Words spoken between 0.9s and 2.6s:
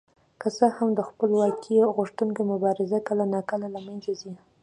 د خپلواکۍ غوښتونکو